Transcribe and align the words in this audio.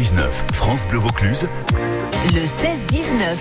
16-19, 0.00 0.54
France 0.54 0.88
Bleu 0.88 0.98
Vaucluse. 0.98 1.46
Le 2.32 2.40
16-19. 2.40 3.36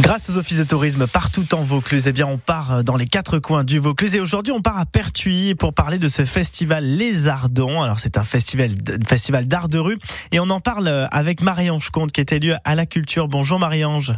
Grâce 0.00 0.28
aux 0.30 0.36
offices 0.36 0.58
de 0.58 0.64
tourisme 0.64 1.06
partout 1.06 1.54
en 1.54 1.62
Vaucluse, 1.62 2.08
eh 2.08 2.12
bien, 2.12 2.26
on 2.26 2.38
part 2.38 2.82
dans 2.82 2.96
les 2.96 3.06
quatre 3.06 3.38
coins 3.38 3.62
du 3.62 3.78
Vaucluse 3.78 4.16
et 4.16 4.20
aujourd'hui, 4.20 4.52
on 4.52 4.62
part 4.62 4.78
à 4.78 4.84
Pertuis 4.84 5.54
pour 5.54 5.74
parler 5.74 5.98
de 5.98 6.08
ce 6.08 6.24
festival 6.24 6.84
Les 6.84 7.28
Ardents. 7.28 7.82
Alors, 7.82 8.00
c'est 8.00 8.18
un 8.18 8.24
festival, 8.24 8.70
festival 9.06 9.46
d'art 9.46 9.68
de 9.68 9.78
rue 9.78 9.98
et 10.32 10.40
on 10.40 10.50
en 10.50 10.58
parle 10.58 10.88
avec 11.12 11.40
Marie-Ange 11.40 11.90
Comte 11.90 12.10
qui 12.10 12.20
est 12.20 12.32
élue 12.32 12.54
à 12.64 12.74
la 12.74 12.84
culture. 12.84 13.28
Bonjour 13.28 13.60
Marie-Ange. 13.60 14.14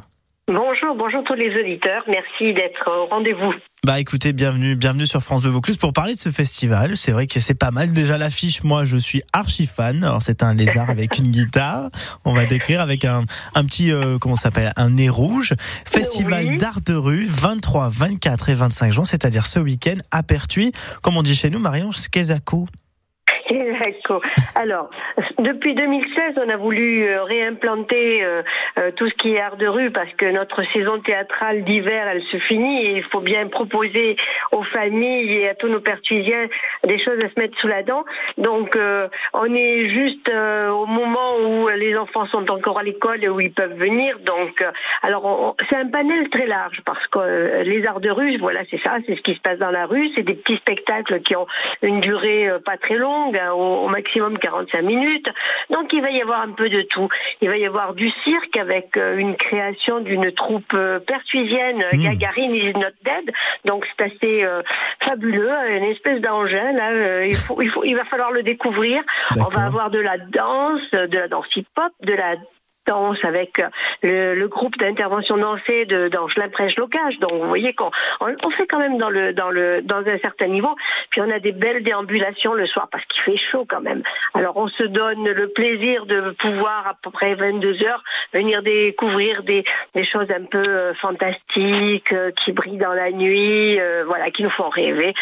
Bonjour, 0.53 0.97
bonjour 0.97 1.23
tous 1.23 1.35
les 1.35 1.55
auditeurs. 1.61 2.03
Merci 2.09 2.53
d'être 2.53 2.91
au 2.91 3.07
rendez-vous. 3.07 3.55
Bah 3.87 4.01
écoutez, 4.01 4.33
bienvenue, 4.33 4.75
bienvenue 4.75 5.07
sur 5.07 5.23
France 5.23 5.43
Bleu 5.43 5.51
Vaucluse 5.53 5.77
pour 5.77 5.93
parler 5.93 6.15
de 6.17 6.19
ce 6.19 6.31
festival. 6.31 6.97
C'est 6.97 7.13
vrai 7.13 7.29
que 7.29 7.39
c'est 7.39 7.55
pas 7.55 7.71
mal. 7.71 7.93
Déjà 7.93 8.19
l'affiche, 8.19 8.65
moi 8.65 8.85
je 8.85 8.97
suis 8.97 9.23
archi 9.33 9.67
fan. 9.67 10.03
Alors 10.03 10.23
c'est 10.23 10.43
un 10.43 10.53
lézard 10.53 10.91
avec 10.91 11.19
une 11.19 11.29
guitare. 11.31 11.89
On 12.25 12.35
va 12.35 12.47
décrire 12.47 12.81
avec 12.81 13.05
un, 13.05 13.23
un 13.55 13.65
petit 13.65 13.93
euh, 13.93 14.19
comment 14.19 14.35
s'appelle? 14.35 14.73
Un 14.75 14.91
nez 14.91 15.09
rouge. 15.09 15.55
Festival 15.87 16.45
Oui. 16.49 16.57
d'art 16.57 16.81
de 16.85 16.95
rue 16.95 17.27
23, 17.29 17.89
24 17.89 18.49
et 18.49 18.55
25 18.55 18.91
juin, 18.91 19.05
c'est-à-dire 19.05 19.47
ce 19.47 19.61
week-end 19.61 19.99
à 20.11 20.25
Pertuis. 20.25 20.73
Comme 21.01 21.17
on 21.17 21.23
dit 21.23 21.37
chez 21.37 21.49
nous, 21.51 21.61
Marion 21.61 21.93
Skezako. 21.93 22.67
D'accord. 23.81 24.23
Alors, 24.55 24.91
depuis 25.39 25.75
2016, 25.75 26.35
on 26.37 26.49
a 26.49 26.57
voulu 26.57 27.05
euh, 27.05 27.25
réimplanter 27.25 28.23
euh, 28.23 28.43
euh, 28.79 28.93
tout 28.93 29.09
ce 29.09 29.15
qui 29.15 29.35
est 29.35 29.41
art 29.41 29.57
de 29.57 29.67
rue 29.67 29.91
parce 29.91 30.13
que 30.13 30.27
notre 30.27 30.63
saison 30.73 31.01
théâtrale 31.01 31.65
d'hiver, 31.65 32.07
elle 32.09 32.23
se 32.23 32.37
finit 32.39 32.87
et 32.87 32.97
il 32.99 33.03
faut 33.03 33.21
bien 33.21 33.49
proposer 33.49 34.17
aux 34.53 34.63
familles 34.63 35.33
et 35.33 35.49
à 35.49 35.55
tous 35.55 35.69
nos 35.69 35.81
pertuisiens 35.81 36.47
des 36.85 36.99
choses 36.99 37.19
à 37.25 37.29
se 37.29 37.41
mettre 37.41 37.59
sous 37.59 37.67
la 37.67 37.83
dent. 37.83 38.05
Donc, 38.39 38.79
on 39.33 39.55
est 39.55 39.89
juste 39.89 40.29
au 40.29 40.87
moment 40.87 41.37
où 41.45 41.69
les 41.69 41.97
enfants 41.97 42.27
sont 42.27 42.51
encore 42.51 42.79
à 42.79 42.83
l'école 42.83 43.23
et 43.25 43.29
où 43.29 43.41
ils 43.41 43.53
peuvent 43.53 43.77
venir. 43.77 44.19
Donc, 44.21 44.65
alors, 45.03 45.57
c'est 45.69 45.77
un 45.77 45.89
panel 45.89 46.29
très 46.31 46.47
large 46.47 46.83
parce 46.85 47.07
que 47.09 47.63
les 47.63 47.85
arts 47.87 48.01
de 48.01 48.11
rue, 48.11 48.37
voilà, 48.39 48.61
c'est 48.71 48.81
ça, 48.81 48.99
c'est 49.07 49.17
ce 49.17 49.23
qui 49.23 49.35
se 49.35 49.41
passe 49.41 49.59
dans 49.59 49.71
la 49.71 49.87
rue. 49.87 50.09
C'est 50.15 50.23
des 50.23 50.35
petits 50.35 50.57
spectacles 50.57 51.21
qui 51.21 51.35
ont 51.37 51.47
une 51.83 52.01
durée 52.01 52.49
pas 52.65 52.77
très 52.77 52.97
longue, 52.97 53.40
hein, 53.41 53.53
au, 53.53 53.85
au 53.85 53.89
maximum 53.89 54.39
45 54.39 54.83
minutes. 54.83 55.31
Donc 55.71 55.93
il 55.93 56.03
va 56.03 56.11
y 56.11 56.21
avoir 56.21 56.41
un 56.43 56.53
peu 56.53 56.69
de 56.69 56.83
tout. 56.83 57.09
Il 57.41 57.49
va 57.49 57.57
y 57.57 57.67
avoir 57.67 57.95
du 57.95 58.11
cirque 58.25 58.57
avec 58.57 58.97
euh, 58.97 59.17
une 59.17 59.37
création 59.37 60.01
d'une 60.01 60.33
troupe 60.33 60.75
euh, 60.75 60.99
pertuisienne, 60.99 61.83
euh, 61.83 62.01
Mm. 62.01 62.03
Gagarine 62.03 62.55
is 62.55 62.73
not 62.75 62.95
dead. 63.05 63.33
Donc 63.65 63.87
c'est 63.87 64.05
assez 64.05 64.45
euh, 64.45 64.63
fabuleux, 65.01 65.51
une 65.71 65.85
espèce 65.85 66.21
d'engin. 66.21 66.73
Là, 66.73 66.91
euh, 66.91 67.27
il, 67.27 67.37
faut, 67.37 67.61
il, 67.61 67.71
faut, 67.71 67.85
il 67.85 67.95
va 67.95 68.05
falloir 68.05 68.31
le 68.31 68.43
découvrir. 68.43 69.03
On 69.39 69.49
va 69.49 69.65
avoir 69.65 69.91
de 69.91 69.99
la 69.99 70.19
danse, 70.19 70.91
de 70.93 71.19
la 71.19 71.29
danse 71.29 71.47
hip-hop, 71.55 71.93
de 72.03 72.15
la 72.15 72.37
avec 73.23 73.61
euh, 73.61 73.69
le, 74.03 74.35
le 74.35 74.49
groupe 74.49 74.77
d'intervention 74.79 75.37
dansée 75.37 75.85
de 75.87 76.11
Prêche 76.53 76.77
Locage. 76.77 77.19
Donc 77.21 77.33
vous 77.33 77.49
voyez 77.49 77.73
qu'on 77.73 77.91
on, 78.21 78.35
on 78.43 78.51
fait 78.51 78.67
quand 78.67 78.79
même 78.79 78.99
dans 78.99 79.11
le 79.11 79.33
dans 79.33 79.51
le 79.51 79.83
dans 79.83 79.99
un 79.99 80.19
certain 80.19 80.49
niveau. 80.49 80.75
Puis 81.11 81.21
on 81.21 81.31
a 81.31 81.39
des 81.39 81.53
belles 81.53 81.83
déambulations 81.83 82.55
le 82.55 82.67
soir 82.67 82.89
parce 82.91 83.05
qu'il 83.07 83.23
fait 83.23 83.41
chaud 83.51 83.65
quand 83.69 83.81
même. 83.81 84.03
Alors 84.35 84.57
on 84.57 84.69
se 84.69 84.83
donne 84.83 85.29
le 85.29 85.49
plaisir 85.49 86.07
de 86.07 86.31
pouvoir 86.39 86.89
à 86.89 86.95
peu 87.03 87.11
près 87.11 87.35
22 87.35 87.83
heures 87.85 88.03
venir 88.33 88.63
découvrir 88.63 89.43
des, 89.43 89.65
des 89.95 90.05
choses 90.05 90.31
un 90.31 90.45
peu 90.45 90.59
euh, 90.59 90.95
fantastiques 90.95 92.13
euh, 92.13 92.33
qui 92.45 92.53
brillent 92.53 92.79
dans 92.79 92.93
la 92.93 93.13
nuit, 93.13 93.79
euh, 93.79 94.05
voilà, 94.07 94.31
qui 94.31 94.43
nous 94.43 94.51
font 94.51 94.69
rêver. 94.69 95.15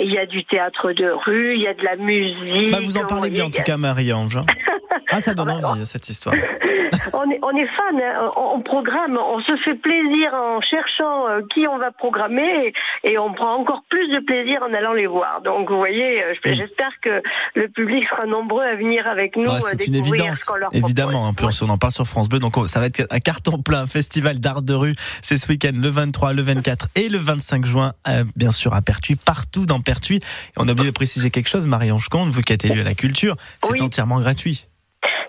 Il 0.00 0.10
y 0.12 0.18
a 0.18 0.26
du 0.26 0.44
théâtre 0.44 0.92
de 0.92 1.10
rue, 1.10 1.54
il 1.54 1.60
y 1.60 1.68
a 1.68 1.74
de 1.74 1.84
la 1.84 1.96
musique. 1.96 2.72
Bah 2.72 2.78
vous 2.82 2.98
en 2.98 3.06
parlez 3.06 3.30
bien 3.30 3.44
en 3.44 3.50
tout 3.50 3.62
cas, 3.62 3.76
Marie-Ange. 3.76 4.38
Ah, 5.12 5.20
ça 5.20 5.34
donne 5.34 5.48
bah, 5.48 5.68
envie 5.68 5.86
cette 5.86 6.08
histoire. 6.08 6.34
on 7.14 7.30
est, 7.30 7.38
on 7.42 7.50
est 7.56 7.66
fan, 7.66 8.00
hein. 8.00 8.30
on, 8.36 8.56
on 8.56 8.60
programme, 8.62 9.16
on 9.18 9.40
se 9.40 9.56
fait 9.64 9.74
plaisir 9.74 10.32
en 10.34 10.60
cherchant 10.60 11.28
euh, 11.28 11.40
qui 11.52 11.66
on 11.66 11.78
va 11.78 11.90
programmer 11.90 12.72
et, 13.04 13.12
et 13.12 13.18
on 13.18 13.32
prend 13.32 13.54
encore 13.56 13.82
plus 13.88 14.08
de 14.08 14.18
plaisir 14.20 14.62
en 14.62 14.72
allant 14.74 14.92
les 14.92 15.06
voir. 15.06 15.42
Donc 15.42 15.70
vous 15.70 15.76
voyez, 15.76 16.22
euh, 16.22 16.34
j'espère 16.44 16.92
que 17.02 17.22
le 17.54 17.68
public 17.68 18.06
sera 18.08 18.26
nombreux 18.26 18.62
à 18.64 18.76
venir 18.76 19.06
avec 19.06 19.36
nous 19.36 19.50
euh, 19.50 19.58
c'est 19.60 19.86
une 19.86 19.96
évidence, 19.96 20.40
ce 20.40 20.58
leur 20.58 20.74
évidemment. 20.74 21.24
En 21.28 21.34
propose. 21.34 21.58
plus, 21.58 21.66
on 21.66 21.70
en 21.70 21.78
parle 21.78 21.92
sur 21.92 22.06
France 22.06 22.28
Bleu, 22.28 22.38
donc 22.38 22.54
ça 22.66 22.80
va 22.80 22.86
être 22.86 23.06
un 23.10 23.20
carton 23.20 23.58
plein. 23.58 23.86
Festival 23.86 24.38
d'art 24.38 24.62
de 24.62 24.74
rue, 24.74 24.94
c'est 25.22 25.36
ce 25.36 25.48
week-end, 25.48 25.72
le 25.74 25.88
23, 25.88 26.32
le 26.32 26.42
24 26.42 26.88
et 26.94 27.08
le 27.08 27.18
25 27.18 27.64
juin, 27.64 27.92
euh, 28.08 28.24
bien 28.36 28.50
sûr 28.50 28.74
à 28.74 28.80
Pertuis, 28.82 29.16
partout 29.16 29.66
dans 29.66 29.80
Pertuis. 29.80 30.16
Et 30.16 30.20
on 30.56 30.68
a 30.68 30.72
oublié 30.72 30.90
de 30.90 30.94
préciser 30.94 31.30
quelque 31.30 31.48
chose, 31.48 31.66
Marie-Ange 31.66 32.08
Comte, 32.08 32.28
vous 32.28 32.42
qui 32.42 32.52
êtes 32.52 32.64
élue 32.64 32.80
à 32.80 32.84
la 32.84 32.94
culture, 32.94 33.36
c'est 33.62 33.72
Oui. 33.72 33.80
entièrement 33.82 34.20
gratuit. 34.20 34.66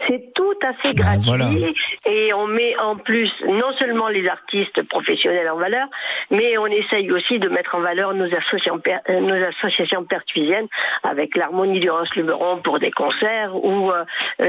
C'est 0.08 0.34
tout 0.34 0.54
à 0.64 0.74
fait 0.74 0.94
Bah, 0.94 1.04
gratuit 1.04 1.24
voilà. 1.26 1.46
et 2.06 2.34
on 2.34 2.48
met 2.48 2.78
en 2.80 2.96
plus 2.96 3.32
non 3.48 3.72
seulement 3.80 4.08
les 4.08 4.28
artistes 4.28 4.82
professionnels 4.84 5.50
en 5.50 5.58
valeur, 5.58 5.88
mais 6.32 6.58
on 6.58 6.68
essaye 6.68 7.12
aussi 7.12 7.40
de 7.40 7.50
mettre 7.50 7.76
en 7.76 7.80
valeur 7.82 8.14
nos 8.14 8.26
associations, 8.26 8.82
euh, 9.10 9.20
nos 9.22 9.44
associations 9.48 10.04
pertuisiennes 10.04 10.68
avec 11.04 11.36
l'Harmonie 11.36 11.80
du 11.80 11.90
Luberon 12.16 12.58
pour 12.58 12.80
des 12.80 12.92
concerts 12.92 13.56
ou 13.56 13.92
euh, 13.92 14.04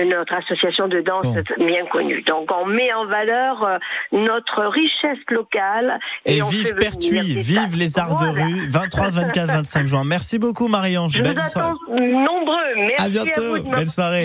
notre 0.05 0.35
association 0.35 0.89
de 0.89 1.01
danse 1.01 1.25
Bon. 1.25 1.65
bien 1.67 1.87
connue. 1.87 2.23
Donc 2.23 2.51
on 2.53 2.67
met 2.67 2.93
en 2.93 3.07
valeur 3.07 3.65
euh, 3.65 3.79
notre 4.13 4.65
richesse 4.67 5.19
locale 5.31 5.99
Et, 6.27 6.43
on 6.43 6.49
vive 6.49 6.75
Pertuis, 6.75 7.21
vive 7.39 7.77
les 7.77 7.99
arts 7.99 8.17
Voilà. 8.17 8.33
de 8.33 8.43
rue, 8.43 8.69
23, 8.69 9.11
24, 9.11 9.47
25 9.47 9.87
juin. 9.87 10.03
Merci 10.05 10.39
beaucoup 10.39 10.69
Marie-Ange, 10.69 11.13
Je 11.13 11.19
vous 11.19 11.25
belle 11.25 11.39
attends 11.39 11.75
nombreux. 11.89 12.55
Merci 12.77 12.95
À 12.99 13.05
à 13.05 13.09
bientôt, 13.09 13.41
vous 13.43 13.59
de 13.59 13.63
m'avoir 13.63 13.77
belle 13.77 13.89
soirée. 13.89 14.23